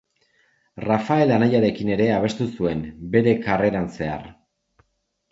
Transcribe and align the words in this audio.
Rafael 0.83 1.33
anaiarekin 1.35 1.91
ere 1.95 2.07
abestu 2.13 2.47
zuen 2.55 2.81
bere 3.17 3.35
karreran 3.43 3.85
zehar. 3.99 4.25